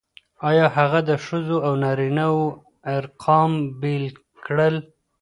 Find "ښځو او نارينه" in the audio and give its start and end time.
1.25-2.25